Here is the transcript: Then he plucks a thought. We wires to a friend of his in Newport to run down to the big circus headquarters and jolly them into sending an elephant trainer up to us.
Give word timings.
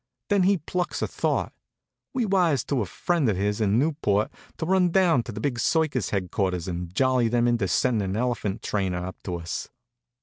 Then 0.29 0.41
he 0.41 0.57
plucks 0.57 1.03
a 1.03 1.07
thought. 1.07 1.53
We 2.11 2.25
wires 2.25 2.63
to 2.63 2.81
a 2.81 2.87
friend 2.87 3.29
of 3.29 3.37
his 3.37 3.61
in 3.61 3.77
Newport 3.77 4.31
to 4.57 4.65
run 4.65 4.89
down 4.89 5.21
to 5.21 5.31
the 5.31 5.39
big 5.39 5.59
circus 5.59 6.09
headquarters 6.09 6.67
and 6.67 6.91
jolly 6.95 7.27
them 7.27 7.47
into 7.47 7.67
sending 7.67 8.09
an 8.09 8.17
elephant 8.17 8.63
trainer 8.63 9.05
up 9.05 9.21
to 9.25 9.35
us. 9.35 9.69